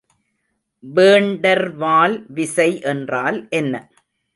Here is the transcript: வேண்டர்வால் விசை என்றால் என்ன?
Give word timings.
வேண்டர்வால் 0.83 2.17
விசை 2.27 2.69
என்றால் 2.81 3.47
என்ன? 3.49 3.73